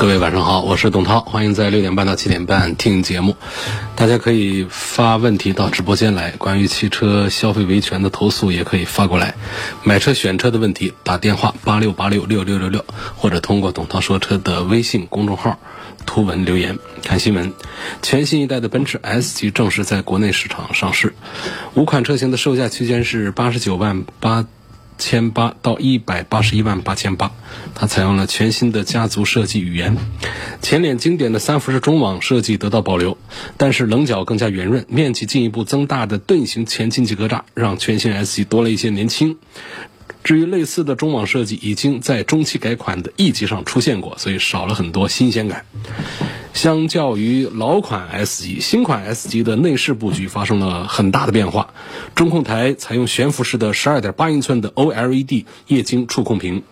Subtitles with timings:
[0.00, 3.36] 各位晚上好，我是董涛，欢迎在六点半到七点半听节目。
[3.96, 9.34] 大家可以发问题到直播间来，关于汽车消费维权的投诉也可以发过来。
[9.84, 12.82] 买车选车的问题，打电话八六八六六六六六，
[13.14, 15.58] 或者通过董涛说车的微信公众号
[16.06, 16.78] 图文留言。
[17.04, 17.52] 看新闻，
[18.00, 21.12] 全新一代的奔驰 S 级正式在国内市场上市，
[21.74, 24.46] 五款车型的售价区间是八十九万八。
[25.00, 27.32] 千八到一百八十一万八千八，
[27.74, 29.96] 它采用了全新的家族设计语言，
[30.62, 33.18] 前脸经典的三辐式中网设计得到保留，
[33.56, 39.38] 但是棱角更加圆润，面积进一步增大的盾形前进气格栅让全新 S 级多了一些年轻。
[40.22, 45.64] 至于类似的中网设计已经在中期改款的 E 级上出现过，所以少了很多新鲜感。
[46.52, 51.72] 相较于老款 S 级，新款 S 级的内饰布局发生了很大的变化。
[52.14, 56.62] 中控台采用悬浮式的12.8英寸的 OLED 液晶触控屏，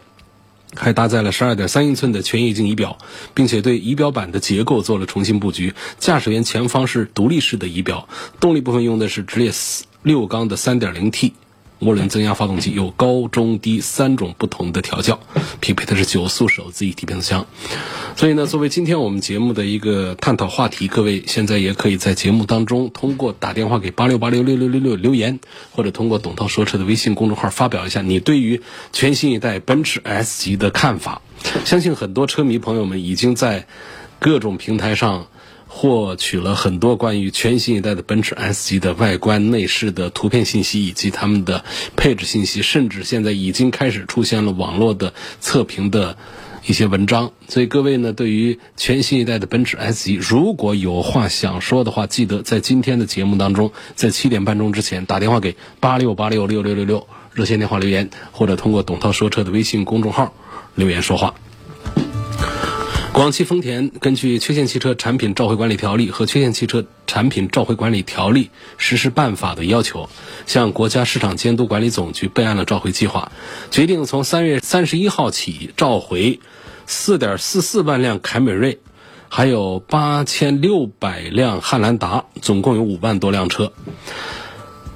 [0.75, 2.98] 还搭载了12.3英寸的全液晶仪表，
[3.35, 5.73] 并且对仪表板的结构做了重新布局。
[5.98, 8.09] 驾驶员前方是独立式的仪表，
[8.41, 11.33] 动力部分用的是直列四六缸的 3.0T。
[11.81, 15.21] 涡轮增压发动机有高中低三种不同的调教，
[15.61, 17.47] 匹配的是九速手自一体变速箱。
[18.17, 25.39] 所以呢，作为今天我们节目的一个探讨话题，各位现在也可以在节目当中通过打电话给八六八六六六六六留言，
[25.70, 28.61] 或者通过董涛说车的微信公众号发表一下你对于
[28.92, 31.23] 全新一代奔驰 S 级的看法。
[31.65, 33.67] 相信很多车迷朋友们已经在
[34.19, 35.29] 各种平台上。
[35.81, 41.64] 获取了很多关于全新一代的奔驰 S 级的外观内饰的图片信息，以及他们的
[41.95, 46.19] 配置信息，甚至现在已经开始出现了网络的测评的
[46.67, 47.30] 一些文章。
[47.47, 60.35] 所以各位呢，对于全新一代的奔驰 S 级，如果有话想说的话，记得在今天的节目当中，在七点半钟之前打电话给八六八六六六六六热线电话留言，或者通过董涛说车的微信公众号
[60.75, 61.36] 留言说话。
[63.13, 70.08] 广汽丰田根据《缺陷汽车产品召回管理条例》和《缺陷汽车产品召回管理条例实施办法》的要求，
[70.46, 73.33] 向国家市场监督管理总局备案了召回计划，
[73.70, 76.39] 决定从三月三十一号起召回
[76.86, 78.79] 四点四四万辆凯美瑞，
[79.29, 83.73] 还有八千六百辆汉兰达，总共有五万多辆车。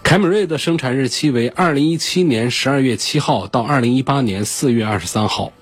[0.04, 5.52] 凯美瑞的生产日期为二零一七年十二月七号到二零一八年四月二十三号。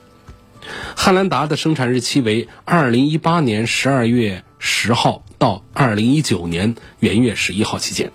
[0.97, 8.13] 汉兰达的生产日期为二零一八年十二月十号到二零一九年元月十一号期间。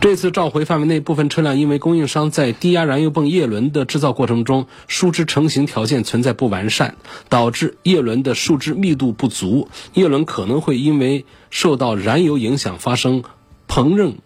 [0.00, 6.96] 这次召回范围内部分车辆因为供应商在低压燃油泵叶轮的制造过程中树脂成型条件存在不完善，
[7.28, 13.24] 导致叶轮的树脂密度不足，叶轮可能会因为受到燃油影响发生
[13.66, 14.18] 膨润。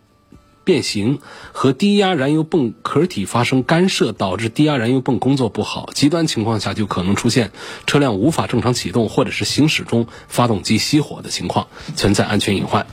[0.70, 1.18] 变形
[1.50, 5.90] 和低压燃油泵壳体发生干涉，导致低压燃油泵工作不好。
[5.96, 7.50] 极端情况下，就可能出现
[7.88, 11.66] 车辆无法正常启动，或者是行驶中发动机熄火的情况，
[11.96, 12.86] 存在安全隐患。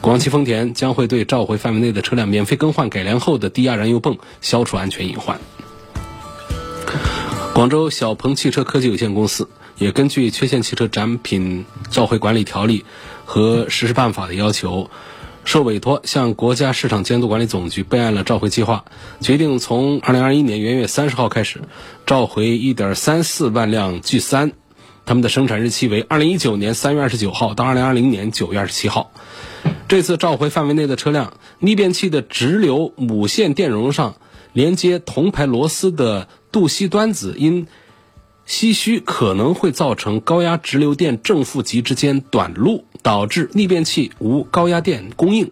[0.00, 5.38] 广汽丰田将会对召回范围内的车辆免费更换改良后的低压燃油泵，消除安全隐患。
[7.54, 12.80] 广州小鹏汽车科技有限公司也根据《缺陷汽车产品召回管理条例》
[13.24, 14.90] 和实施办法的要求。
[15.44, 18.84] 受委托向国家市场监督管理总局备案了召回计划，
[19.20, 21.60] 决定从二零二一年元月三十号开始
[22.06, 24.52] 召回一点三四万辆 G 三，
[25.04, 29.12] 他们的生产日期为二零一九年三月二十九号到二零二零年九月二十七号。
[29.88, 34.14] 这次召回范围内的车辆，逆变器的直流母线电容上
[34.52, 37.66] 连接铜牌螺丝的镀锡端子因。
[38.52, 45.50] 唏嘘可能会造成高压直流电正负极之间短路，导致逆变器无高压电供应。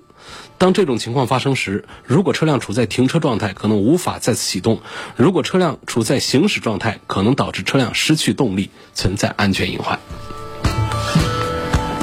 [0.58, 4.76] 当这种情况发生时，如果车辆处在停车状态，可能无法再次启动；
[5.16, 9.98] 如果车辆处在行驶状态，可能导致车辆失去动力，存在安全隐患。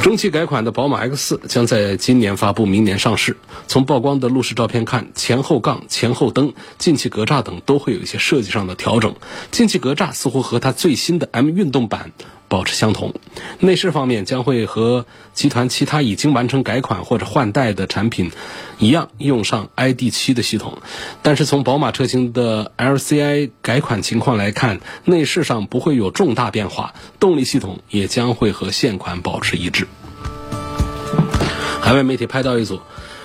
[0.07, 3.36] 中期改款的宝马 X4 将在今年发布，明年上市。
[3.68, 9.15] 从曝光的路试照片看，前后杠、前后灯、进气格栅等都会有一些设计上的调整。
[9.51, 12.13] 进气格栅似乎和它最新的 M 运动版
[12.48, 13.15] 保持相同。
[13.59, 18.31] 内饰方面将会和集团其他已经完成改款或者换代的产品
[18.80, 20.77] 一样，用上 ID.7 的系统。
[21.21, 29.86] 但是从宝马车型的 LCI 改款情况来看，内饰上不会有重大变化，动力系统也将会和现款保持一致。
[31.81, 32.80] 海外媒体拍到一组。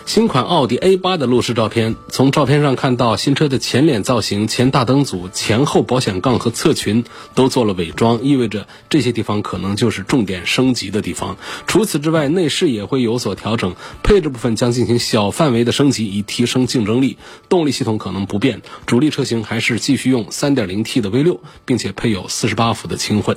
[0.05, 7.05] 新款奥迪 A8 的路试照片，从照片上看到新车的前脸造型、前大灯组、前后保险杠和侧裙
[7.37, 11.37] 都做了伪装，意味着这些地方可能就是重点升级的地方。
[11.69, 17.17] 除此之外，内饰也会有所调整，配置部分将进行小范围的升级，以提升竞争力。
[17.49, 23.37] 动力系统可能不变，主力车型还是继续用 3.0T 的 V6，并且配有48伏的轻混。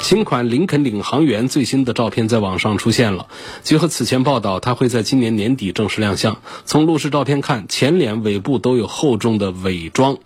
[0.00, 3.26] 新款林肯领航员最新的照片在网上出现了。
[3.62, 6.38] 结合此前报道，它会在今年年底正式亮相。
[6.64, 10.18] 从路试照片看，前脸、尾部都有厚重的伪装。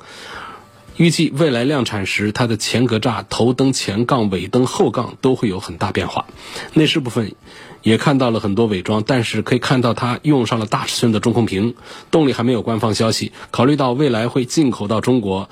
[0.97, 6.27] 预计未来量产时，它的前格栅、头灯前杠、尾灯后杠都会有很大变化。
[6.73, 7.35] 内饰部分
[7.83, 11.75] 也看到了很多伪装，但是可以看到它用上了大尺寸的中控屏。
[12.13, 13.33] 动力还没有官方消息。
[13.51, 15.49] 考虑到未来会进口到中国。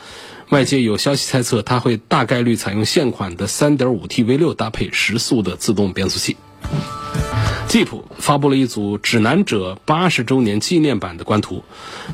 [0.53, 6.37] 外界有消息猜测，它会大概率采用现款的 3.5T V6 搭配时速的自动变速器。
[7.69, 11.65] 吉普发布了一组指南者八十周年纪念版的官图，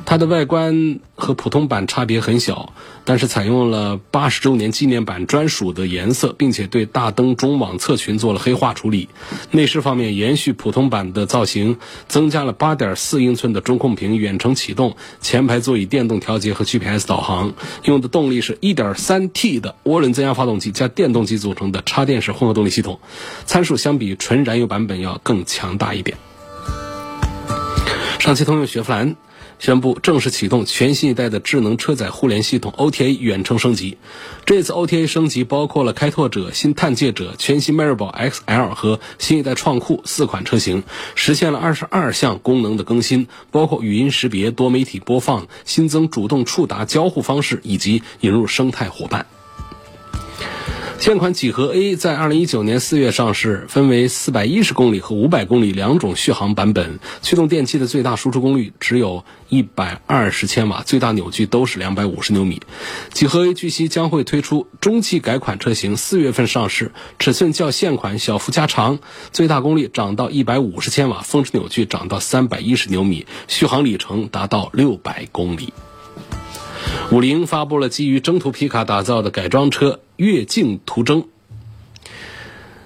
[0.05, 2.73] 它的外观和普通版差别很小，
[3.05, 9.09] 但是采用了八十周年纪念版专属的颜色，并且对大灯、中网、侧裙做了黑化处理。
[9.51, 17.53] 内饰方面延续普通版的造型，增加了八点四英寸的中控屏、远程启动、前排座椅电动调节和 GPS 导航。
[17.83, 23.01] 用的动力是一点三 T 的涡轮增压发动机加电动机组成的插电式混合动力系统，
[23.45, 25.45] 参数相比纯燃燃油版本要更。
[25.49, 26.17] 强大一点。
[28.19, 29.17] 上汽通用雪佛兰
[29.59, 33.97] 宣布正式启动全新一代的智能车载互联系统 OTA 远程升级。
[34.45, 40.85] 这次 OTA 升级包括了开拓者、新探界者、全新迈锐宝 XL 和新一代创酷四款车型，
[41.15, 49.27] 实现了二十二项功能的更新，包括语音识别、多媒体播放、新增主动触达交互方式以及引入生态伙伴。
[51.01, 56.99] 现款几何 A 在二零一九年四月上市，分为四百一十公里和五百公里两种续航版本。
[57.23, 62.61] 驱动电机的最大输出功率只有一百二十千瓦，最大扭矩都是两百五十牛米。
[63.13, 66.91] 几何 A 据悉将会推出中期改款车型，四月份上市，
[67.21, 68.99] 尺寸较现款小幅加长，
[69.33, 75.73] 最大功率涨到一百五十千瓦，峰值扭矩涨到三百一十牛米，续航里程达到六百公里。
[77.11, 81.25] 五菱发布了基于征途皮卡打造的改装车跃境途征。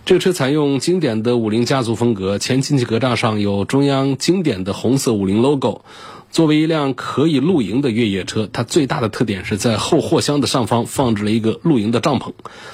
[0.05, 5.83] 这个车采用经典的五菱家族风格，前进气格栅上有中央经典的红色五菱 logo。
[6.31, 12.33] 作为一辆可以露营的越野车，它最大的特点是在后货箱的上方放置了一个露营的帐篷。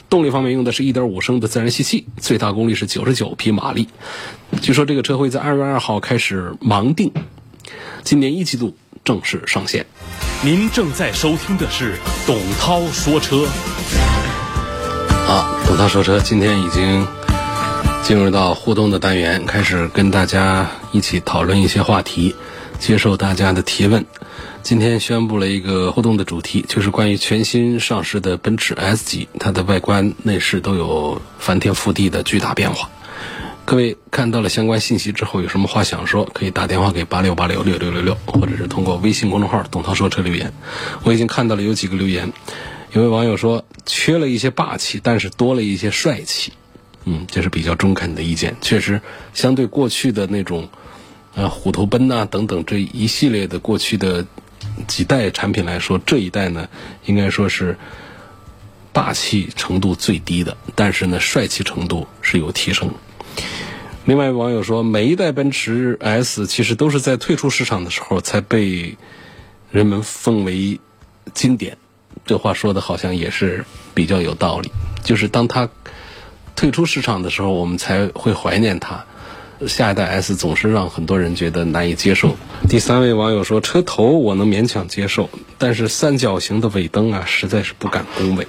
[0.09, 3.89] 动力方面用的是一点五升的自然吸气，最大功率是九十九匹马力。
[4.63, 7.13] 据说这个车会在二月二号开始盲定，
[8.05, 9.87] 今年一季度正式上线。
[10.45, 13.45] 您正在收听的是董涛说车。
[15.27, 17.05] 好，董涛说车今天已经
[18.05, 22.37] 进入到互动的单元，开始跟大家一起讨论一些话题，
[22.79, 24.07] 接受大家的提问。
[24.63, 32.89] 今天宣布了一个互动的主题，就是关于全新上市的奔驰 S 级，它的外观内饰都有翻天覆地的巨大变化。
[33.69, 40.55] 各位看到了相关信息之后，有什么话想说，可以打电话给八六八六六六六六，或者是通过微信公众号“董涛说车”留言。
[41.03, 42.33] 我已经看到了有几个留言，
[42.93, 46.55] 有位网友说缺了一些霸气，但是多了一些帅气。
[47.05, 48.57] 嗯，这是比较中肯的意见。
[48.63, 49.03] 确实，
[49.35, 50.71] 相对过去的那种，
[51.35, 54.25] 呃，虎头奔呐等等这一系列的过去的
[54.87, 56.71] 几代产品来说，这一代呢，
[57.05, 57.77] 应该说是
[58.95, 62.91] 霸气程度最低的，但是呢，帅气程度是有提升。
[64.05, 68.97] 另外，网友说，每一代奔驰 S 其实都是在退出市场的时候才被
[69.71, 70.81] 人们奉为
[71.35, 71.77] 经典。
[72.25, 74.71] 这话说的好像也是比较有道理。
[75.05, 75.69] 就是当它
[76.57, 79.05] 退出市场的时候，我们才会怀念它。
[79.67, 82.37] 下一代 S 总是让很多人觉得难以接受。
[82.69, 88.47] 第三位网友说，车头我能勉强接受，但是三角形的尾灯啊，实在是不敢恭维。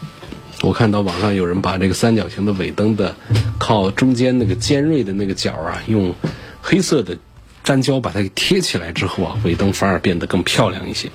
[0.61, 3.15] 我看到网上有人把这个三角形的尾灯的
[3.57, 6.13] 靠中间那个尖锐的那个角啊，用
[6.61, 7.17] 黑色的
[7.63, 11.09] 粘胶把它给贴起来之后啊，尾灯反而变得更漂亮一些。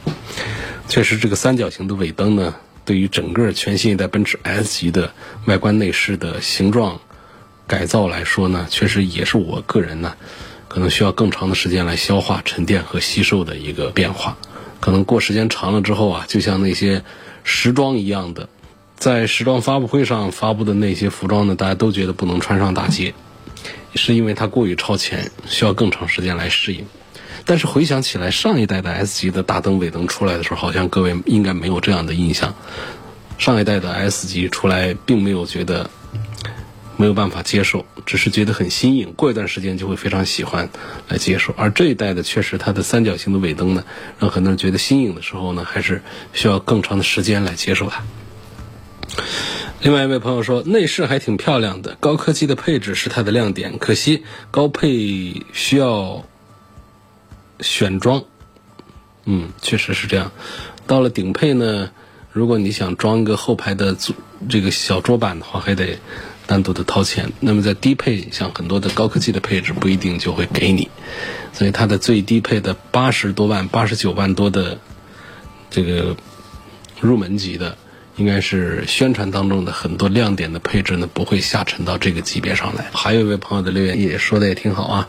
[0.88, 2.54] 确实，这个三角形的尾灯呢，
[2.86, 5.12] 对于整个全新一代奔驰 S 级的
[5.46, 7.00] 外观内饰的形状
[7.66, 10.14] 改造来说呢，确实也是我个人呢，
[10.68, 14.38] 可能需要更长的时间来消化、沉淀和吸收的一个变化。
[14.80, 17.04] 可能过时间长了之后啊，就像那些
[17.42, 18.48] 时装一样的。
[18.96, 23.14] 在时装发布会上发布的那些服装呢，大家都觉得不能穿上大街，
[23.94, 26.86] 是因为它过于超前，需要更长时间来适应。
[27.44, 32.54] 但是回想起来，上一代的 S 级的大灯尾灯出来的时候，好像各位应该没有这样的印象。
[33.36, 35.90] 上一代的 S 级出来，并没有觉得
[36.96, 39.12] 没有办法接受，只是觉得很新颖。
[39.14, 40.70] 过一段时间就会非常喜欢
[41.08, 41.52] 来接受。
[41.58, 43.84] 而这一代的确实它的三角形的尾灯呢，
[44.18, 46.00] 让很多人觉得新颖的时候呢，还是
[46.32, 48.02] 需要更长的时间来接受它。
[49.80, 56.24] 另外一位朋友说，内饰还挺漂亮的，高科技的配置是它的亮点，可惜高配需要
[57.60, 58.24] 选装。
[59.26, 60.32] 嗯，确实是这样。
[60.86, 61.90] 到了顶配呢，
[62.32, 63.96] 如果你想装一个后排的
[64.48, 65.98] 这个小桌板的话，还得
[66.46, 67.32] 单独的掏钱。
[67.40, 70.88] 那么在低配，像很多的高科技的配置不一定就会给你，
[71.52, 74.78] 所以它的最低配的八十多万、八十九万多的
[75.70, 76.16] 这个
[77.00, 77.76] 入门级的。
[78.16, 82.90] 应该是宣传当中的很多亮点的配置呢，不会下沉到这个级别上来。
[82.92, 85.08] 还有一位朋友的留言也说的也挺好啊，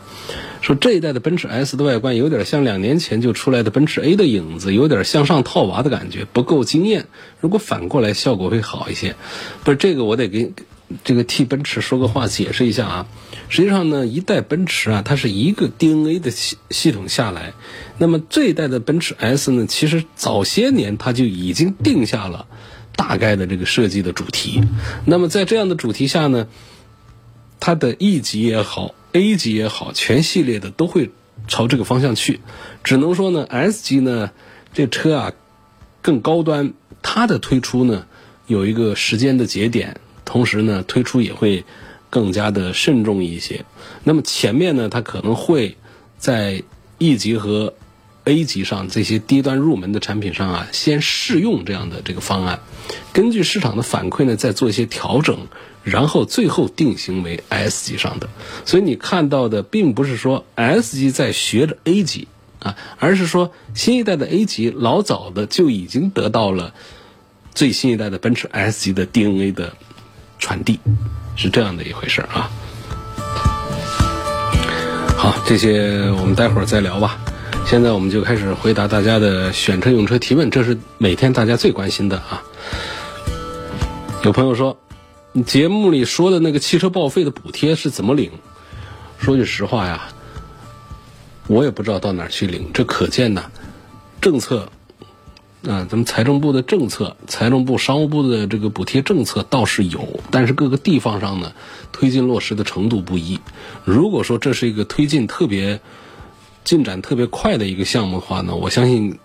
[0.60, 7.06] 说这一代的奔驰 S 的外观有点像两年前就出来的奔驰 A 的影子，有点向上套娃的感觉，不够惊艳。
[7.40, 9.14] 如果反过来效果会好一些。
[9.62, 10.52] 不是这个，我得给
[11.04, 13.06] 这个替奔驰说个话，解释一下啊。
[13.48, 17.52] 实际上呢，一代奔驰啊，它是一个 DNA 的系系统下来，
[17.98, 22.46] 那么这一代的奔驰 S 呢，其实早些年它就已经定下了。
[22.96, 24.62] 大概的这个设计的主题，
[25.04, 26.48] 那么在这样的主题下呢，
[27.60, 31.10] 它的 E 级也好，A 级也好，全系列的都会
[31.46, 32.40] 朝这个方向去。
[32.82, 34.32] 只能说呢，S 级呢，
[34.72, 35.32] 这车啊
[36.00, 36.72] 更高端，
[37.02, 38.06] 它的推出呢
[38.46, 41.64] 有一个时间的节点，同时呢推出也会
[42.08, 43.64] 更加的慎重一些。
[44.04, 45.76] 那么前面呢，它可能会
[46.18, 46.62] 在
[46.98, 47.74] E 级和
[48.26, 52.58] A 级上这些低端入门的产品上啊，先试用这样的这个方案，
[53.12, 55.46] 根据市场的反馈呢，再做一些调整，
[55.84, 58.28] 然后最后定型为 S 级上的。
[58.64, 62.26] 所以你看到的并不是说 S 级在学着 A 级
[62.58, 66.74] 啊，而是说新一代的 A 级老早的就已经得到了
[67.54, 69.76] 最新一代的奔驰 S 级的 DNA 的
[70.40, 70.80] 传递，
[71.36, 72.50] 是这样的一回事啊。
[75.16, 77.20] 好，这些我们待会儿再聊吧。
[77.66, 82.44] 现在我们就开始回答大家的选车用车提问，这是每天大家最关心的啊。
[84.22, 84.78] 有朋友说，
[85.44, 88.30] 节目里说的那个汽车报废的补贴是怎么领？
[89.18, 90.08] 说句实话呀，
[91.48, 92.70] 我也不知道到哪儿去领。
[92.72, 93.50] 这可见呢，
[94.20, 94.68] 政策
[95.64, 101.52] 啊，咱们财政部的政策，财政部、商务部的这个补贴政策倒是有，但是各个地方上呢，
[101.90, 103.40] 推进落实的程度不一。
[103.84, 105.80] 如果说这是一个推进特别。
[106.66, 109.20] 进展特别快的一个项目的话呢，我相信，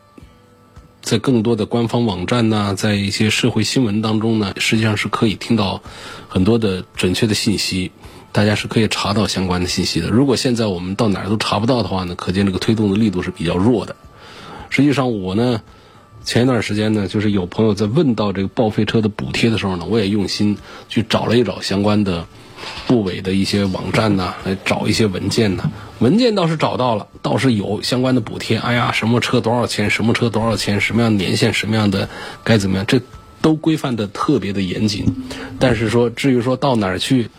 [1.02, 5.82] 在更多的官方网站呐，在一些社会新闻当中呢，实际上是可以听到
[6.30, 7.92] 很多的准确的信息，
[8.32, 10.08] 大家是可以查到相关的信息的。
[10.10, 13.96] 如果现在我们到哪儿都查不到的话呢，可见这个推动的力度是比较弱的。
[14.70, 15.64] 实际上，我呢，
[16.24, 22.28] 前一段时间呢，就是有朋友在问到这个报废车的补贴的时候呢，我也用心去找了一找相关的。
[22.88, 28.58] 部委的一些网站呢，来找一些文件呐，文件倒是找到了，倒是有相关的补贴。
[28.58, 29.89] 哎呀，什么车多少钱？
[29.89, 30.80] 什么车多少钱？
[30.82, 31.53] 什么样年限？
[31.53, 32.10] 什么样的
[32.44, 32.86] 该怎么样？
[32.86, 33.01] 这
[33.41, 35.06] 都规范的特别的严谨。
[35.60, 37.30] 但是说，至于说到哪儿去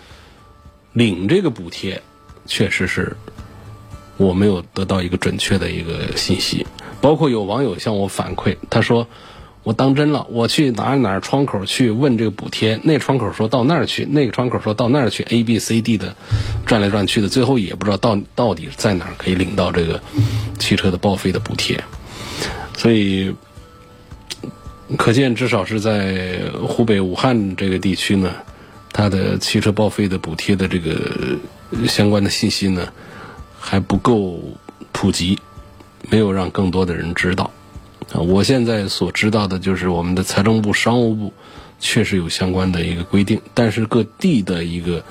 [0.93, 2.03] 领这个补贴，
[2.47, 3.17] 确实是
[4.17, 6.67] 我没有得到一个准确的一个信息。
[7.01, 9.07] 包括有网友向我反馈，他说。
[9.65, 16.17] 我当真了，我去哪哪窗口去问这个补贴，那窗口说到那儿去，那个窗口说到那儿去，A B C D 的
[16.67, 20.03] 转来转去的，最后也不知道到到底在哪儿可以领到这个
[20.59, 21.83] 汽车的报废的补贴。
[22.77, 23.33] 所以
[24.97, 28.35] 可见，至少是在湖北武汉这个地区呢，
[28.93, 31.39] 它的汽车报废的补贴的这个
[31.87, 32.89] 相关的信息呢
[33.61, 34.41] 还不够
[34.91, 35.39] 普及，
[36.11, 37.49] 没有让更多的人知道。
[38.13, 41.33] 啊，我现在所知道的就是我们的财政部、商务部
[41.81, 45.03] 确实有相关的一个规定，但是各地的一个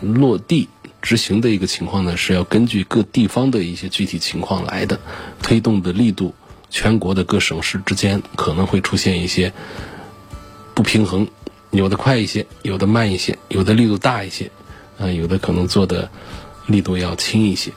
[0.00, 0.68] 落地
[1.02, 5.00] 执行的一个情况呢，是要根据各地方的一些具体情况来的，
[5.42, 6.34] 推动的力度，
[6.70, 9.52] 全国的各省市之间可能会出现一些
[10.72, 11.26] 不平衡，
[11.70, 14.50] 有的快一些，有的慢一些，有的力度大一些，
[14.98, 16.08] 啊，有的可能做的
[16.66, 17.72] 力度要轻一些。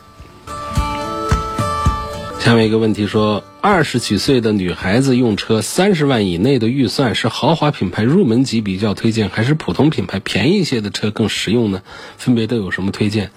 [2.48, 11.82] 下面一个问题说，二十几岁的女孩子用车，三十万以内的预算是豪华品牌入门级比较推荐，还是普通品牌便宜一些的车更实用呢？
[12.18, 13.32] 分别都有什么推荐？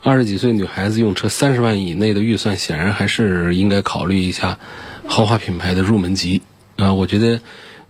[0.00, 4.60] 二十几岁女孩子用车，三十万以内的预算，显然还是应该考虑一下
[5.08, 6.40] 豪华品牌的入门级
[6.76, 6.94] 啊。
[6.94, 7.40] 我觉得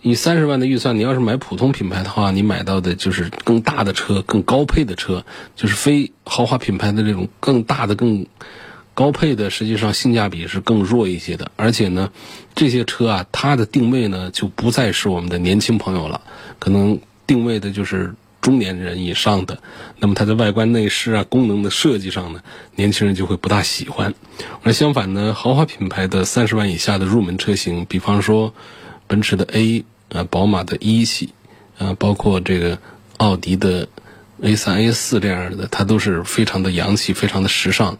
[0.00, 8.24] 以三十万的预算，你要是买普通品牌的话，你买到的就是更大的车、更高配的车，就是非豪华品牌的这种更大的、更
[8.94, 11.50] 高配的，实际上性价比是更弱一些的。
[11.56, 12.10] 而且呢，
[12.54, 16.20] 这些车啊，它的定位呢就不再是我们的年轻朋友了，
[16.58, 19.62] 可能定位的就是中年人以上的。
[19.98, 22.42] 那么它的外观内饰啊、功能的设计上呢，
[22.74, 24.14] 年轻人就会不大喜欢。
[24.62, 28.54] 而相反呢，豪华品牌的三十万以下的入门车型，比方说
[29.06, 29.84] 奔驰的 A。
[30.12, 31.30] 啊，宝马的一系，
[31.78, 32.78] 啊，包括这个
[33.16, 33.88] 奥迪的
[34.42, 37.96] A 三、A 四这样的，它都是非常的洋气、非常的时尚、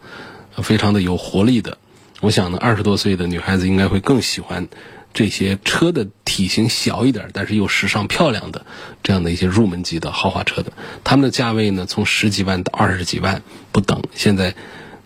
[0.58, 1.78] 非常的有活力的。
[2.20, 4.68] 我想呢，二十多岁的女孩子应该会更喜欢
[5.14, 8.66] 这些车的体型小一点，但是又时尚漂亮的
[9.02, 10.72] 这样的一些入门级的豪华车的。
[11.04, 14.02] 它们的价位呢，从十几万到二十几万不等。
[14.14, 14.54] 现在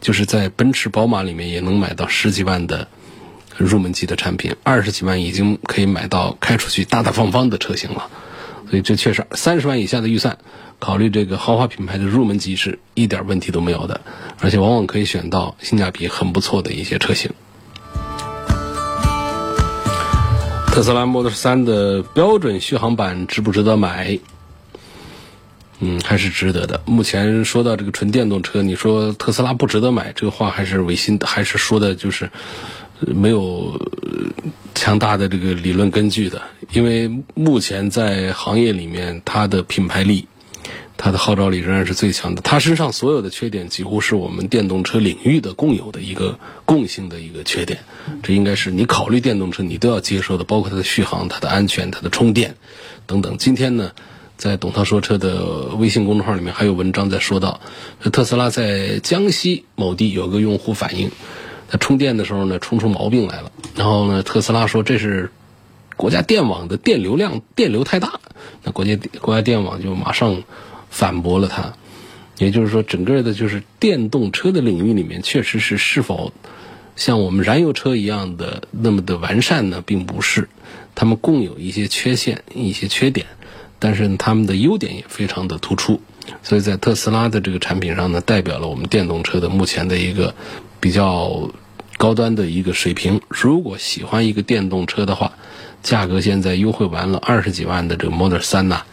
[0.01, 2.89] 就是在奔驰、宝马里面也能买到十几万的。
[3.59, 8.11] 入门级的产品，二十几万已经可以买到开出去大大方方的车型了，
[8.69, 10.37] 所以这确实三十万以下的预算，
[10.79, 14.01] 考虑这个豪华品牌的入门级是一点问题都没有的，
[14.41, 17.31] 而且往往可以选到性价比很不错的一些车型。
[20.67, 24.19] 特斯拉 Model 3的标准续航版值不值得买？
[25.81, 26.81] 嗯，还是值得的。
[26.85, 32.31] 目前说到这个纯电动车，你说特斯拉不值得买，这个话还是违心，还是说的就是。
[33.01, 33.79] 没有
[34.75, 36.41] 强大的这个理论根据的，
[36.73, 40.27] 因为目前在行业里面，它的品牌力、
[40.97, 42.43] 它的号召力仍然是最强的。
[42.43, 47.81] 它身上所有的缺点，几乎是我们电动车领域的共有的一个共性的一个缺点。
[48.23, 52.57] 这应该是你考虑电动车你都要接受的，包括它的续航、它的安全、它的充电
[53.07, 53.37] 等等。
[53.37, 53.93] 今天呢，
[54.37, 57.61] 在董涛说车的微信公众号里面还有文章在说到，
[58.13, 61.11] 特斯拉在江西某地有个用户反映。
[61.69, 63.51] 他充电的时候呢，充出毛病来了。
[63.75, 65.33] 然后呢，特斯拉说这是
[65.97, 68.21] 国家电网的电流量电流太大。
[68.63, 70.45] 那国家国家电网就马上
[70.97, 71.75] 反驳了他。
[72.39, 76.33] 也就是说，整个的就是电动车的领域里面，确实是是否
[76.97, 79.83] 像我们燃油车一样的那么的完善呢？
[79.85, 80.49] 并不是，
[80.95, 83.27] 它们共有一些缺陷、一些缺点，
[83.79, 86.01] 但是它们的优点也非常的突出。
[86.43, 90.35] 所以在特斯拉的这个产品上呢，代表了我们电动车的目前的一个。
[90.79, 91.51] 比较
[91.97, 93.21] 高端的一个水平。
[93.29, 95.33] 如果喜欢一个电动车的话，
[95.83, 98.85] 价格现在优惠完了二十几万的这个 Model 三呐，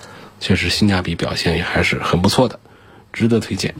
[0.44, 2.60] 确实性价比表现也还是很不错的，
[3.14, 3.74] 值得推荐。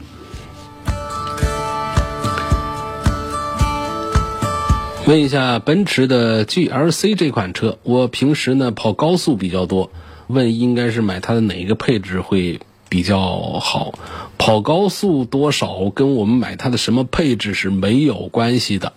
[5.06, 9.90] 问一下奔驰的 GLC 这款车，我平时呢跑高速比较多，
[10.26, 12.60] 问应该是买它的哪一个配置会？
[12.86, 13.98] 比较好，
[14.38, 18.92] 跑高速多少跟我们买它的什么配置是没有关系的，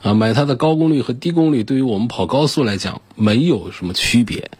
[0.00, 4.50] 啊，买它的高功率和低功率对于我们跑高速来讲没有什么区别。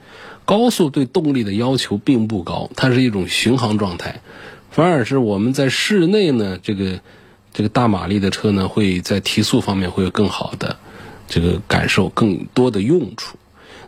[0.46, 4.22] 高速对动力的要求并不高，它是一种巡航状态，
[4.70, 7.00] 反而是我们在室内呢，这个
[7.52, 10.76] 这个大马力的车呢，会在提速方面会有更好的
[11.28, 13.36] 这个感受，更多的用处。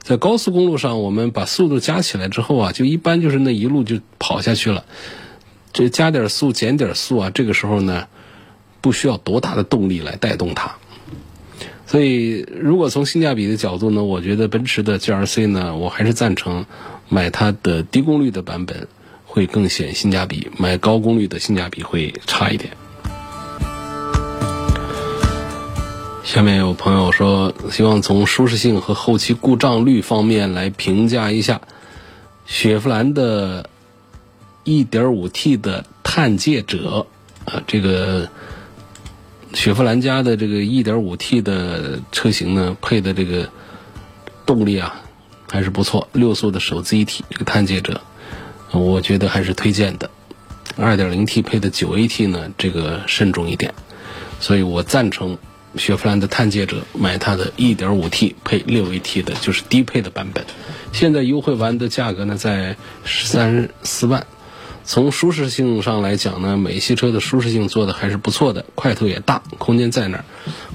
[0.02, 4.84] 在高速公路上，我们把速度加起来之后啊，就一般就是那一路就跑下去了。
[5.72, 8.08] 这加点速减点速啊，这个时候呢，
[8.80, 10.76] 不需要多大的动力来带动它。
[11.88, 16.66] 所以，如果从性价比的角度呢，我觉得奔驰的 GLC 呢，我还是赞成
[17.09, 18.87] 买它的低功率的版本
[19.24, 22.77] 会更显性价比，买高功率的性价比会差一点。
[26.22, 31.62] 下面有朋友说，希望从舒适性和后期故障率方面来评价一下
[32.44, 33.70] 雪佛兰的
[34.66, 37.07] 1.5T 的探界者
[37.46, 38.29] 啊，这个
[39.54, 43.48] 雪佛兰家的这个 1.5T 的车型呢，配的这个
[44.46, 45.02] 动力啊
[45.50, 48.00] 还是不错，六速的手自一体这个探界者，
[48.72, 50.11] 我觉得还是推荐的。
[50.78, 53.74] 2.0T 配的 9AT 呢，这个慎重一点，
[54.40, 55.38] 所以我赞成。
[55.76, 60.44] 雪佛兰的探界者买它的 1.5T 配 6AT 的，就是低配的版本。
[60.92, 64.26] 现在优惠完的价格呢，在十三四万。
[64.88, 70.24] 从舒适性上来讲呢，美系车的舒适性做的还是不错的，块头也大，空间在那儿。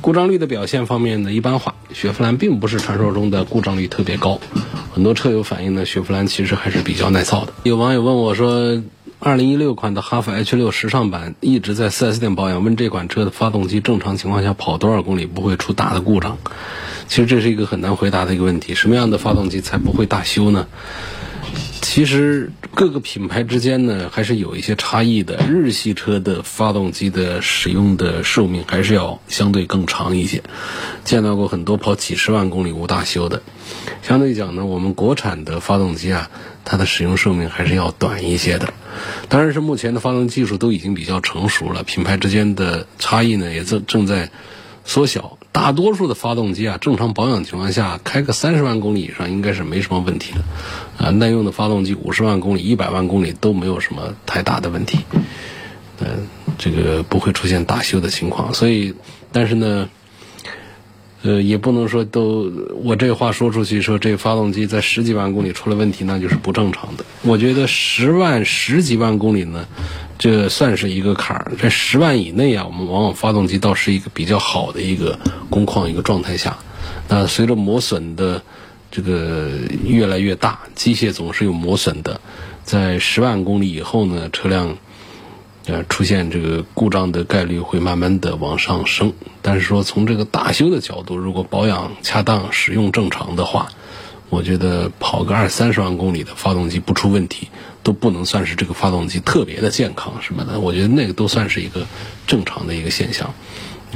[0.01, 1.73] 故障率的表现方面呢，一般化。
[1.95, 4.39] 雪佛兰并不是传说中的故障率特别高，
[4.93, 7.53] 很多车友反映呢，雪佛兰其实还是比较耐造的。
[7.63, 8.83] 有网友问我说。
[9.25, 16.37] 二零一六款的哈弗 H 六时尚版一直在 4S 店保养，问这款车的发动机正常情况下跑多少公里不会出大的故障？
[17.07, 18.75] 其实这是一个很难回答的一个问题。
[18.75, 20.67] 什么样的发动机才不会大修呢？
[21.83, 25.45] 其实各个品牌之间呢，还是有一些差异的。
[25.47, 30.41] 日系车的发动机的使用的寿命还是要相对更长一些，
[31.03, 33.43] 见到过很多跑几十万公里无大修的。
[34.01, 36.31] 相对讲呢，我们国产的发动机啊，
[36.63, 38.73] 它的使用寿命还是要短一些的。
[39.27, 44.31] 当然是目前的发动技术都已经比较成熟了，品牌之间的差异呢也正正在
[44.85, 45.37] 缩小。
[45.63, 50.41] 大多数的发动机啊，正常保养情况下，开个三十万公里以上应该是没什么问题的。
[51.05, 54.99] 啊，耐用的发动机五十万公里、一百万公里都没有什么太大的问题。
[56.01, 58.53] 嗯，这个不会出现大修的情况。
[58.53, 58.93] 所以，
[59.31, 59.87] 但是呢，
[61.23, 62.51] 呃，也不能说都
[62.83, 67.03] 我这话说出去，说这发动机在十几万公里出了问题，那就是不正常的。
[67.23, 69.65] 我觉得十万、十几万公里呢。
[70.15, 76.57] 这算是一个坎儿，在十万以内啊，我们往往发动机倒是一个比较好的一个工况一个状态下。
[77.09, 78.41] 那随着磨损的
[78.89, 79.49] 这个
[79.83, 82.21] 越来越大，机械总是有磨损的，
[82.63, 84.77] 在十万公里以后呢，车辆
[85.65, 89.13] 呃出现这个故障的概率会慢慢的往上升。
[89.41, 93.69] 但是说从这个大修的角度，如果保养恰当、使用正常的话，
[94.29, 97.49] 我觉得跑个二三十万公里的发动机不出问题。
[97.83, 101.85] 都不能算是这个发动机特别的健康什么的，我觉得那个都算是一个
[102.25, 103.33] 正常的一个现象，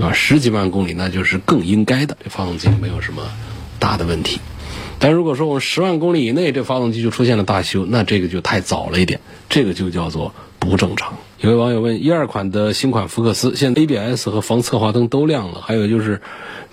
[0.01, 3.23] 啊，十几万公里那就是更应该的，这发动机没有什么
[3.79, 4.41] 大的问题。
[4.99, 11.17] 但如果说我们十万公里以内这发动机就出现了大修，那这个就太早了一点，这个就叫做不正常。
[11.39, 16.19] 有位网友问：一二款的新款福克斯，现在 ABS 和防侧滑灯都亮了，还有就是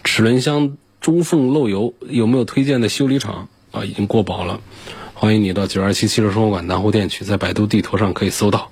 [0.04, 3.48] 齿轮箱中缝漏油，有没有推荐的修理厂？
[3.72, 4.60] 啊，已经过保了。
[5.12, 8.70] 欢迎你到九二七汽车生活馆南湖店去，在百度地图上可以搜到。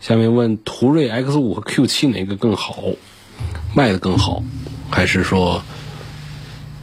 [0.00, 2.82] 下面问途锐 X 五和 Q 七哪个更好，
[3.76, 4.42] 卖的更好，
[4.90, 5.62] 还是说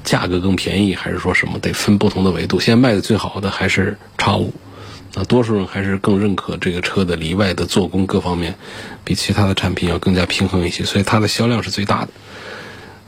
[0.05, 1.59] 价格更便宜，还是说什么？
[1.59, 2.57] 得分不同的维度。
[2.61, 4.53] 现在卖的最好的还是叉五，
[5.13, 8.55] 那多数人还是更认可这个车的里外的做工各方面
[9.03, 12.11] 比其他的产品要更加平衡一些，所以它的销量是最大的。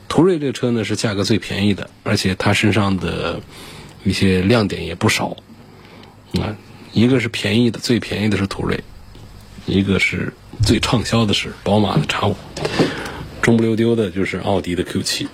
[0.08, 3.40] 途锐这个车呢是价格最便宜的，而且它身上的。
[4.06, 5.34] 一些亮点也不少，
[6.34, 6.54] 啊，
[6.92, 8.78] 一个是便宜的，最便宜的是途锐，
[9.64, 10.30] 一个是
[10.62, 12.36] 最畅销的是宝马的叉五，
[13.40, 15.26] 中不溜丢的就是奥迪的 Q 七。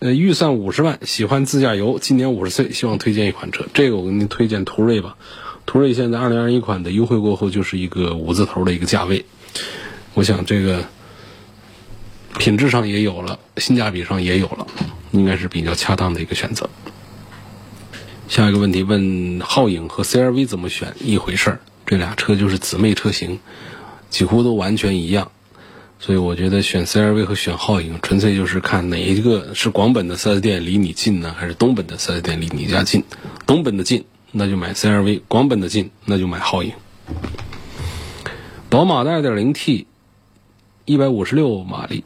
[0.00, 3.66] 呃，预算五十万，喜欢自驾游，今年五十岁，希望推荐一款车。
[3.74, 5.16] 这个我给您推荐途锐吧。
[5.66, 9.24] 途锐现在二零二一款的优惠过后就是一个五字头的一个价位，
[10.14, 10.84] 我想这个
[12.38, 14.66] 品质上也有了，性价比上也有了。
[15.10, 16.68] 应该是比较恰当的一个选择。
[18.28, 21.60] 下一个问题问皓影和 CRV 怎么选一回事儿？
[21.86, 23.40] 这俩车就是姊妹车型，
[24.10, 25.32] 几乎都完全一样，
[26.00, 33.02] 所以我觉得选 CRV 和选皓影纯粹就是看哪一个是广本的 4S 店离你近呢，还是东本的 4S 店离你家近？
[33.46, 36.72] 东本的近那就买 CRV，广本的近那就买皓影。
[38.70, 39.86] 宝马的 2.0T，
[40.84, 42.04] 一百五十六马力。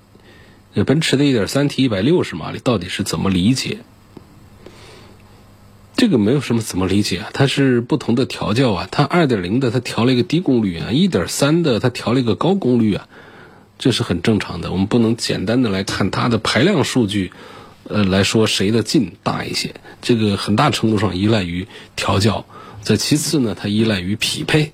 [0.87, 3.79] 奔驰的 1.3T 160马力到底是怎么理解？
[5.95, 8.89] 这个没有什么怎么理解啊，它是不同的调教啊。
[8.91, 13.07] 它2.0的它调了一个低功率啊，1.3的它调了一个高功率啊，
[13.83, 14.71] 这是很正常的。
[14.71, 17.33] 我们不能简单的来看它的排量数据，
[17.89, 19.75] 呃来说谁的劲大一些。
[20.01, 21.67] 这个很大程度上依赖于
[21.97, 22.45] 调教，
[22.81, 24.71] 在其次呢，它依赖于匹配，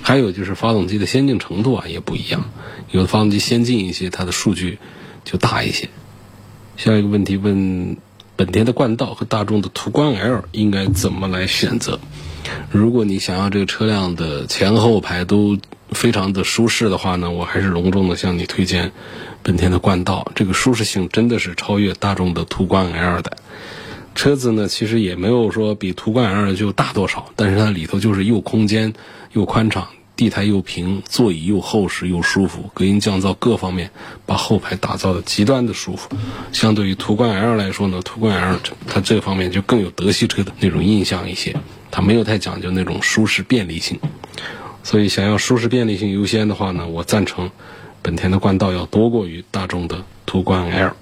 [0.00, 2.50] 还有就是发动机的先进程度啊也不一样。
[2.92, 4.78] 有的发动机先进一些，它的数据
[5.26, 5.90] 就大一些。
[6.78, 7.98] 下一个问题问：
[8.36, 12.00] 本田的冠道和大众的途观 L 应该怎么来选择？
[12.70, 15.58] 如果你想要这个车辆的前后排都
[15.94, 18.92] 非常的舒适的话呢，我还是隆重的向你推荐
[19.42, 20.30] 本田的冠道。
[20.34, 23.36] 这个舒适性真的是超越大众的途观 L 的。
[24.14, 28.92] 车子呢，其实也没有说比途观 L 就大多少，但是它里头就是又空间
[29.32, 29.88] 又宽敞。
[30.14, 33.90] 地台又平，座椅又厚实又舒服，隔音降噪各方面
[34.26, 36.10] 把后排打造的极端的舒服。
[36.52, 41.56] 相对于途观 L 来说呢，途观 L 它这方面就更有德系车的那种印象一些，
[41.90, 43.98] 它没有太讲究那种舒适便利性。
[44.82, 47.50] 所以想要舒适便利性优先的话呢，我赞成
[48.02, 50.92] 本田的冠道要多过于大众的途观 L。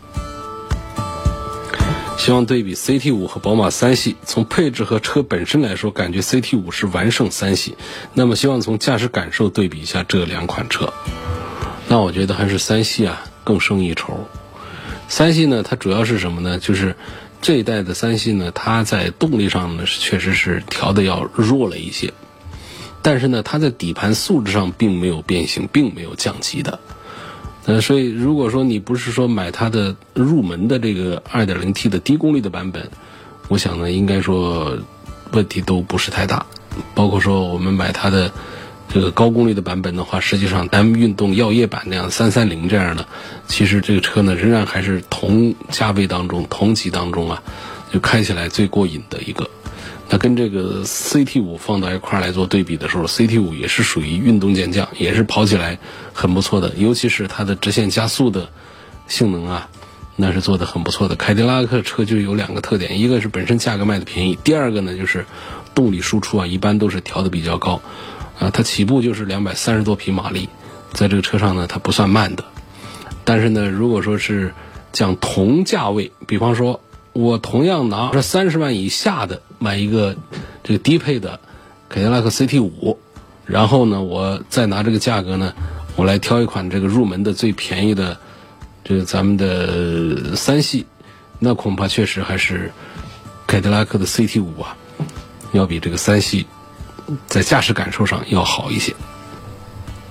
[2.19, 7.77] 希望对比 CT 五和宝马三系，从配置和车本身来说，感觉 CT 五是完胜三系。
[8.12, 10.93] 那么希望从驾驶感受对比一下这两款车，
[11.88, 14.27] 那我觉得还是三系啊更胜一筹。
[15.09, 16.59] 三系呢，它主要是什么呢？
[16.59, 16.95] 就是
[17.40, 22.12] 这一代的三系呢，它在动力上呢确实是调的要弱了一些，
[23.03, 26.79] 但是呢，它在底盘素质上并没有变形，并没有降级的。
[27.67, 32.91] 呃，所以如果说你不是说买它的入门的这个 2.0T 的低功率的版本，
[33.49, 34.79] 我想呢，应该说
[35.33, 36.47] 问题都不是太大。
[36.95, 38.33] 包括说我们买它的
[38.89, 43.07] 这个高功率的版本的话，实际上 M 运动耀夜版那样三三零这样的，
[43.47, 47.43] 其实这个车呢仍然还是同价位当中、同级当中啊，
[47.93, 49.49] 就开起来最过瘾的一个。
[50.11, 55.79] 那跟这个 CT 五放到一块来做对比的时候，CT 五也是属于运动健将，也是跑起来
[56.12, 58.51] 很不错的，尤其是它的直线加速的
[59.07, 59.68] 性能啊。
[60.16, 61.16] 那是做的很不错的。
[61.16, 65.25] 凯迪拉克车就有两个特点，一个是本身价格卖的便宜，第二个呢就是
[65.75, 67.81] 动力输出啊，一般都是调的比较高，
[68.38, 70.46] 啊，它起步就是两百三十多匹马力，
[70.92, 72.44] 在这个车上呢它不算慢的。
[73.25, 74.53] 但是呢，如果说是
[74.92, 80.16] 讲同价位，比方说我同样拿这三十万以下的买一个
[80.62, 81.40] 这个低配的
[81.88, 82.99] 凯迪拉克 CT 五，
[83.46, 85.53] 然后呢我再拿这个价格呢，
[85.96, 88.16] 我来挑一款这个入门的最便宜的。
[88.83, 90.85] 这个咱们的三系，
[91.38, 92.73] 那恐怕确实还是
[93.46, 94.77] 凯迪拉克的 CT 五啊，
[95.53, 96.46] 要比这个三系
[97.27, 98.92] 在驾驶感受上要好一些。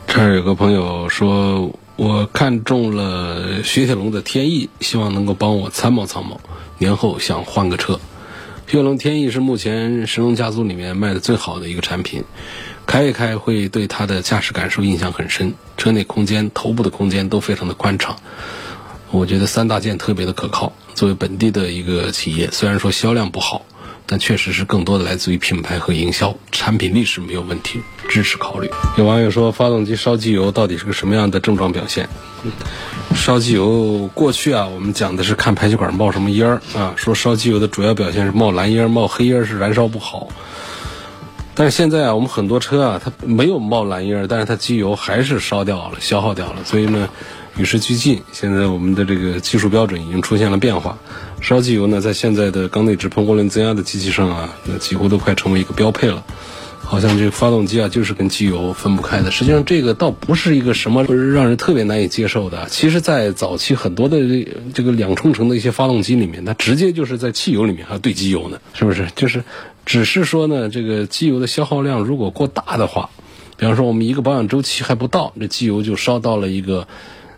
[0.07, 6.39] 这儿有个朋友说，我看中了雪铁龙的天翼，希望能够帮我参谋参谋，
[6.77, 7.99] 年后想换个车。
[8.67, 12.23] 雪铁龙天翼是目前神龙家族里面卖的最好的一个产品，
[12.85, 18.15] 开一开会对它的驾驶感受印象很深，车内空间、头部的空间都非常的宽敞。
[19.11, 20.71] 我觉得三大件特别的可靠。
[20.95, 23.65] 作为本地的一个企业，虽然说销量不好，
[24.11, 28.67] 但确实是更多的来自于品牌和营销，产品力是没有问题，支持考虑。
[28.97, 32.09] 有网友说，发动机烧机油到底是个什么样的症状表现？
[33.13, 40.27] 烧机油过去啊，我们讲的是看排气管冒什么烟儿啊，说烧机油的主要表现是冒蓝烟儿、冒黑烟儿，是燃烧不好。
[41.53, 47.07] 但是现在啊，我们很多车啊，它没有冒蓝烟儿，但是它机油还是烧掉了、消耗掉了，所以呢。
[47.57, 50.97] 与时俱进，现在我们的这个技术标准已经出现了变化。
[51.41, 56.23] 烧机油呢，在现在的缸内直喷涡轮增压的机器上啊，那几乎都快成为一个标配了。
[56.81, 59.29] 好像这个发动机啊，就是跟机油分不开的。
[59.29, 62.67] 实际上，这个倒不是一个什么让人特别难以接受的。
[62.67, 64.17] 其实，在早期很多的
[64.73, 69.07] 这个两冲程的一些发动机里面，它直接就是在汽油里面还兑机油呢，是不是？
[69.15, 69.43] 就是
[69.85, 73.11] 只是说呢，这个机油的消耗量如果过大的话，
[73.55, 76.87] 比方说我们一个保养周期还不到，这机油就烧到了一个。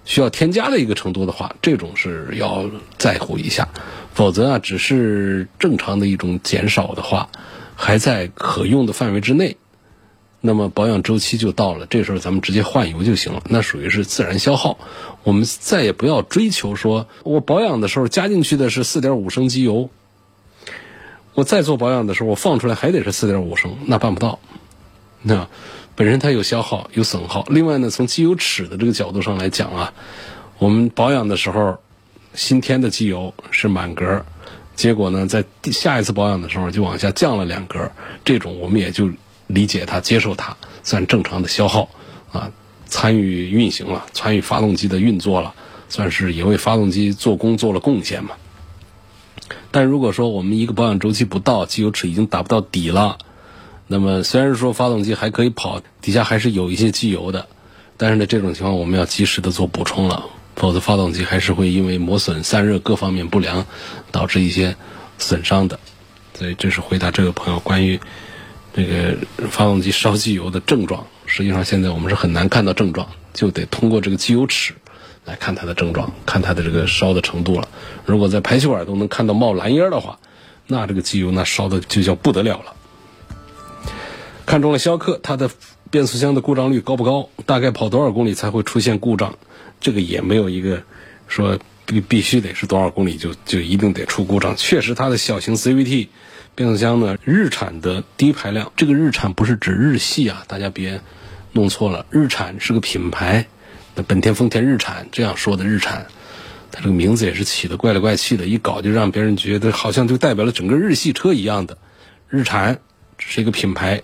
[0.04, 3.70] 需要添加的一个程度的话，这种是要在乎一下，
[4.14, 7.30] 否则啊，只是正常的一种减少的话，
[7.76, 9.58] 还在可用的范围之内，
[10.42, 14.80] 那么保养周期就到了，这时候咱们直接换油就行了，那属于是自然消耗。
[15.24, 19.90] 我们再也不要追求说，我保养的时候加进去的是四点五升机油，
[21.36, 24.40] 我再做保养的时候我放出来还得是四点五升，那办不到，
[25.22, 25.48] 那。
[26.02, 29.94] 本身它有消耗有损耗，另外呢，从机油尺的这个角度上来讲啊，
[30.58, 31.78] 我们保养的时候
[32.34, 34.26] 新添的机油是满格，
[34.76, 37.92] 结果呢，在下一次保养的时候就往下降了两格，
[38.26, 39.12] 这种我们也就
[39.46, 41.88] 理解它、接受它，算正常的消耗
[42.32, 42.52] 啊，
[42.88, 45.54] 参与运行了，参与发动机的运作了，
[45.88, 48.32] 算是也为发动机做工做了贡献嘛。
[49.70, 53.20] 但如果说我们一个保养周期不到，机油尺已经打不到底了。
[53.92, 57.48] 那么虽然说发动机还可以跑，底下还是有一些机油的，
[57.98, 63.66] 但是呢，这种情况我们要及时的做补充了，否则发动机还是会因为磨损、散热各方面不良，
[64.10, 64.78] 导致一些
[65.18, 65.78] 损伤的。
[66.36, 68.00] 所以这是回答这个朋友关于
[68.74, 69.18] 这个
[69.50, 71.06] 发动机烧机油的症状。
[71.26, 74.74] 实际上现在我们是很难看到症状，就得通过这个机油尺
[75.26, 77.68] 来看它的症状，看它的这个烧的程度了。
[78.06, 80.18] 如果在排气管都能看到冒蓝烟的话，
[80.66, 82.76] 那这个机油那烧的就叫不得了了。
[84.46, 85.50] 看中了逍客，它的
[85.90, 87.30] 变速箱的故障率高不高？
[87.46, 89.38] 大概跑多少公里才会出现故障？
[89.80, 90.84] 这个也没有一个
[91.28, 94.56] 说必必须得是多少公里就就一定得出故障。
[94.56, 96.08] 确实，它的小型 CVT
[96.54, 101.02] 变速箱呢，日产的低排量，这个日产不是指日系啊，大家别
[101.54, 102.06] 弄错了。
[102.10, 103.48] 日产是个品牌，
[103.96, 106.08] 那本田、丰田、日产这样说的日产，
[106.72, 111.78] 它这个名字也是起的怪里怪气的，一搞就让别人觉得好像就代表了整个日系车一样的。
[112.30, 112.80] 日产
[113.18, 114.04] 是一个品牌。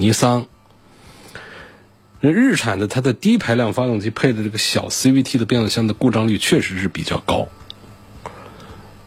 [0.00, 0.46] 尼桑，
[2.20, 7.48] 那日产的它的低排量发动机配的这个小 CVT 的变速箱的故障率确实是比较高。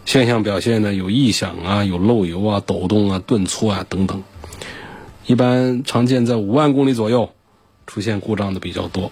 [0.06, 4.24] 现象表现呢有异响啊，有漏油啊、抖动啊、顿挫啊等等。
[5.26, 7.34] 一般常见在五万公里左右
[7.88, 9.12] 出现故障的比较多。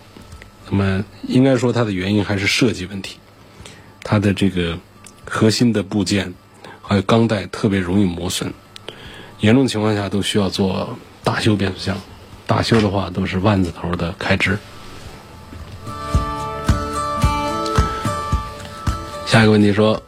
[0.70, 3.18] 那么应该说它的原因还是设计问题，
[4.04, 4.78] 它的这个
[5.26, 6.34] 核心的部件
[6.82, 8.54] 还有钢带特别容易磨损，
[9.40, 10.98] 严重情况下都需要做。
[11.24, 11.98] 大修变速箱，
[12.46, 14.58] 大修的话都是万字头的开支。
[19.26, 20.04] 下一个问题说，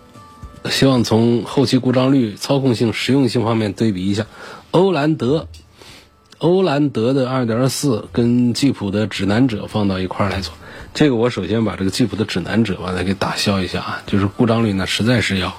[0.69, 4.25] 希望从后期故障率、操控性、实用性方面对比一下
[4.71, 5.47] 欧蓝德。
[6.37, 10.53] 欧蓝德的2.4跟吉普的指南者放到一块儿来做，
[10.93, 15.55] 这个我首先把这个吉普的指南者把它给打消一下啊，就是故障率呢实在是要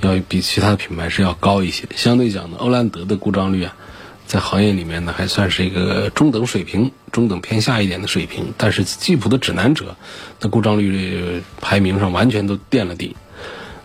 [0.00, 1.86] 要比其他的品牌是要高一些。
[1.94, 3.76] 相对讲呢，欧蓝德的故障率啊，
[4.26, 8.52] 在行业里面呢还算是一个中等水平，中等偏下一点的水平。
[8.56, 9.96] 但是吉普的指南者
[10.40, 13.16] 的故障率排名上完全都垫了底。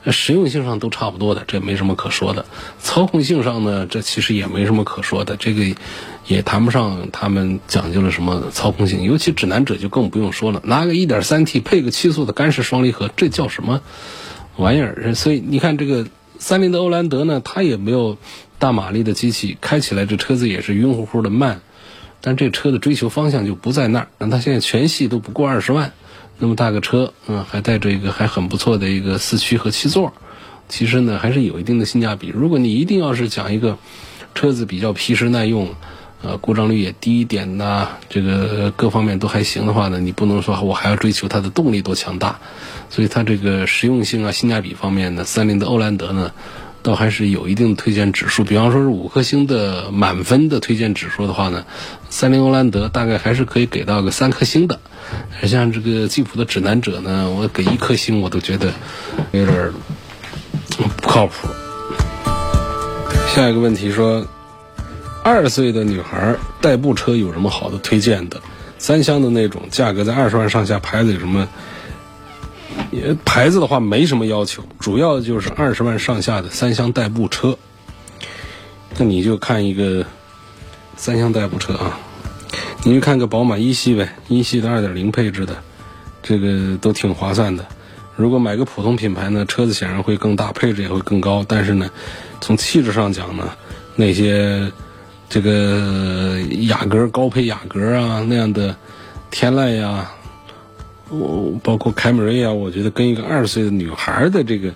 [0.07, 2.43] 实用性上都差不多的，这没什么可说的。
[2.79, 5.75] 操控性上呢，这其实也没什么可说的，这个
[6.25, 9.03] 也谈不上他们讲究了什么操控性。
[9.03, 13.81] 尤其指南者就更不用说了，拿个 1.3T 配个七速的干式双离合，这叫什么
[14.55, 15.13] 玩意儿？
[15.13, 16.07] 所以你看这个
[16.39, 18.17] 三菱的欧蓝德呢，它也没有
[18.61, 21.61] 大马力的机器，开起来这车子也是晕乎乎的慢，
[22.21, 24.07] 但这车的追求方向就不在那儿。
[24.19, 25.91] 那它现在全系都不过二十万。
[26.37, 30.13] 那么大个车，嗯，还带着一个还很不错的一个四驱和七座，
[30.69, 32.31] 其实呢还是有一定的性价比。
[32.31, 33.79] 如果你一定要是讲一个
[34.35, 35.73] 车子比较皮实耐用，
[36.21, 42.39] 呃，故障率也低一点呐，这个各方面都还行的话呢，你不能说我还要追求它的动力多强大。
[42.91, 46.31] 所以它这个实用性啊、性价比方面呢，三菱的欧蓝德呢，
[46.83, 48.43] 倒还是有一定的推荐指数。
[48.43, 51.65] 比方说是五颗星的满分的推荐指数的话呢，
[52.09, 54.79] 三菱欧蓝德大概还是可以给到个三颗星的。
[55.43, 58.71] 像这个吉普的指南者呢，我给一颗星，我都觉得
[59.31, 59.71] 有点
[60.97, 61.47] 不靠谱。
[63.35, 64.25] 下一个问题说，
[65.23, 68.41] 二岁的女孩代步车有什么好的推荐的？
[68.77, 71.47] 三厢的那种，价格在二十万上下，牌子有什么？
[73.23, 77.57] 牌子的话没什么要求，主要就是二十万上下的三厢代步车。
[78.97, 80.05] 那你就看一个
[80.97, 81.99] 三厢代步车啊。
[82.83, 85.55] 你去看个宝马一系呗，一系的二点零配置的，
[86.21, 87.65] 这个都挺划算的。
[88.15, 91.45] 如果买个普通品牌呢，车子显然会更大，配置也会更高。
[91.47, 91.89] 但是呢，
[92.41, 93.51] 从气质上讲呢，
[93.95, 94.71] 那些
[95.29, 98.75] 这个雅阁高配雅阁啊那样的
[99.29, 100.11] 天籁呀，
[101.11, 104.73] 我包括凯美瑞啊，我觉得跟一个二十岁的女孩的这个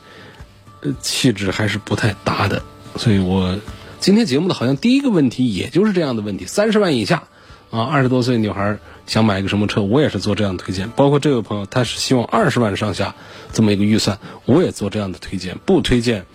[0.82, 2.62] 呃气质还是不太搭的。
[2.98, 3.58] 所以我
[4.00, 7.24] 今天节目的好像第一个问题也就是这样的问题：三十万以下。
[7.71, 10.89] 啊，二十多岁女孩想买一个什么车，我也是做这样的推荐。
[10.95, 13.15] 包括这位朋友，他是希望二十万上下
[13.52, 15.58] 这么一个预算，我也做这样的推荐。
[15.65, 16.26] 不推荐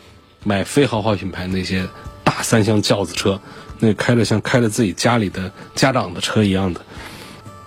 [0.45, 1.89] 买非豪华品牌那些
[2.25, 3.41] 大三厢轿子车，
[3.79, 6.83] 那开着像开着自己家里的家长的车一样的。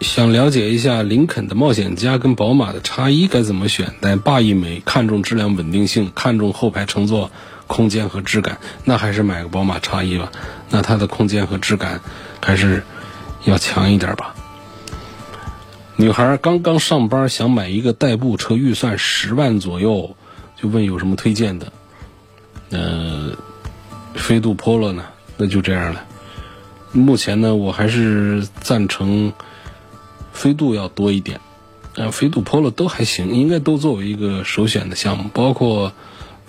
[0.04, 3.96] 想了解一下林肯的冒险家跟宝马的叉一该怎么选？
[4.00, 7.32] 但霸一枚看重质量稳定性，看重后排乘坐
[7.66, 10.32] 空间和质感，那还是买个宝马叉一吧。
[10.70, 12.02] 那它的空间和质感
[12.40, 12.84] 还是。
[13.46, 14.34] 要强一点吧。
[15.98, 20.16] 女孩刚刚上班，想买一个代步车，预算十万左右，
[20.56, 21.74] 就问有什么推荐的。
[22.70, 23.34] 呃，
[24.16, 25.04] 飞度 Polo 呢？
[25.36, 26.06] 那就这样了。
[26.94, 29.34] 目前呢，我还是赞成
[30.34, 31.40] 飞度要多一点。
[31.96, 35.30] 呃，飞度 Polo 都还行，应该都作为一个首选的项目。
[35.34, 35.94] 包括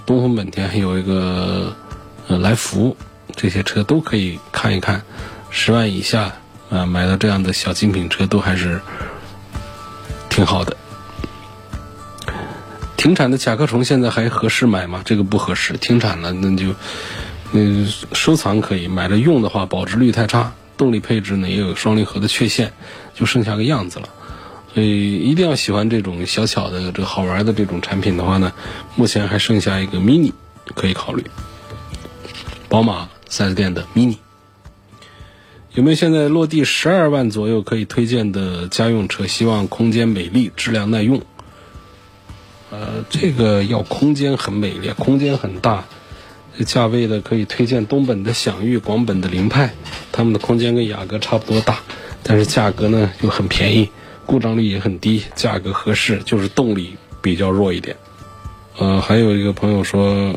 [0.07, 1.77] 东风本田还有一个
[2.27, 2.97] 呃来福，
[3.37, 5.03] 这些车都可以看一看。
[5.51, 6.33] 十万以下。
[6.71, 8.81] 啊，买到这样的小精品车都还是
[10.29, 10.77] 挺好的。
[12.97, 15.03] 停产的甲壳虫现在还合适买吗？
[15.05, 16.75] 这个不合适，停产了那就
[17.53, 22.73] 嗯收藏可以，买了用的话保值率太差，动力配置呢也有双离合的缺陷，
[23.15, 24.09] 就剩下个样子了。
[24.75, 28.53] 所以一定要喜欢这种小巧的、这个好玩的这种产品的话呢，
[28.97, 30.33] 目前还剩下一个 mini
[30.75, 31.25] 可以考虑，
[32.69, 34.17] 宝马 4S 店的 mini。
[35.75, 39.27] 有没有现在落地十二万左右可以推荐的家用车？
[39.27, 41.23] 希望空间美丽，质量耐用。
[42.71, 45.85] 呃，这个要空间很美丽，空间很大。
[46.65, 49.75] 价位的可以推荐东本的享域、广本的凌派，
[50.13, 51.81] 他们的空间跟雅阁差不多大，
[52.25, 53.89] 但是价格呢又很便宜，
[54.27, 57.95] 故障率也很低，价格合适，就是动力比较弱一点。
[58.79, 60.35] 呃，还有一个朋友说。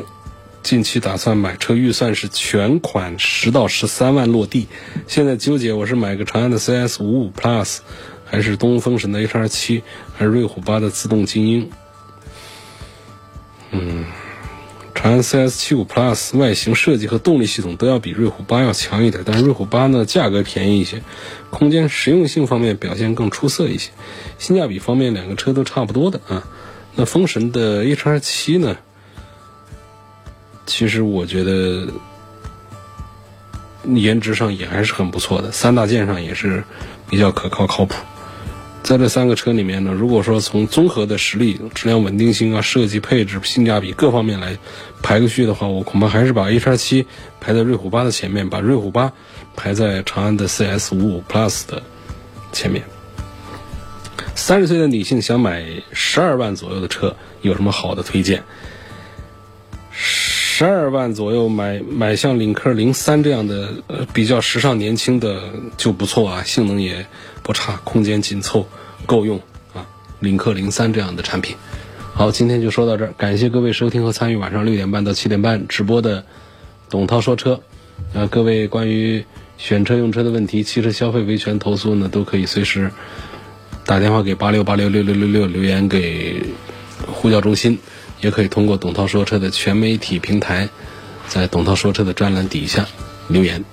[0.64, 4.68] 近期打算买车，预算是全款十到十三万落地。
[5.08, 7.78] 现在纠结，我是买个长安的 CS 五五 Plus，
[8.26, 9.82] 还是东风神的 HR 七，
[10.18, 11.70] 还是瑞虎八的自动精英？
[13.72, 14.04] 嗯，
[14.98, 21.04] 长安 CS 七五 Plus 外形设计和动力系统都要比瑞虎八要强一点，但是瑞虎八呢价格便宜一些，
[21.52, 23.92] 空间实用性方面表现更出色一些，
[24.40, 26.48] 性价比方面两个车都差不多的啊。
[26.96, 28.76] 那风神的 HR 七呢？
[30.66, 31.88] 其实我觉得
[33.86, 36.64] 颜值上也还是很不错的，三大件上也是
[37.08, 37.94] 比较可靠靠谱。
[38.88, 44.58] 在这三个车里面呢，如果说从综合的实力、质量稳定性啊、设计配置、性价比各方面来
[45.04, 47.06] 排个序的话，我恐怕还是把 HR7
[47.42, 49.12] 排在瑞虎8的前面，把瑞虎8
[49.58, 51.84] 排在长安的 CS55 Plus 的
[52.54, 52.86] 前面。
[54.36, 58.44] 三十岁的女性想买十二万左右的车，有什么好的推荐？
[59.92, 67.06] 十二万左右买买像领克零三这样的呃比较时尚年轻的就不错啊，性能也
[67.48, 68.68] 不差，空间紧凑
[69.06, 69.40] 够用
[69.74, 69.88] 啊。
[70.20, 71.56] 领克零三这样的产品。
[72.14, 76.26] 好，今天就说到这儿，感谢各位收听和参与晚上六点半到七点半直播的
[76.90, 77.62] 董涛说车。
[78.14, 79.24] 呃，各位关于
[79.58, 82.92] 选车用车的问题、汽车消费维权投诉呢，都可以随时
[83.86, 86.44] 打电话给八六八六六六六六留言给
[87.08, 87.80] 呼叫中心。
[88.20, 90.68] 也可以通过董涛说车的全媒体平台，
[91.28, 92.86] 在董涛说车的专栏底下
[93.30, 93.64] 留言。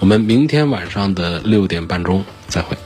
[0.00, 2.76] 我们明天晚上的六点半钟再会。